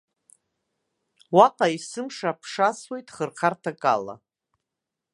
[1.35, 4.15] Уаҟа есымша аԥша асуеит хырхарҭак ала.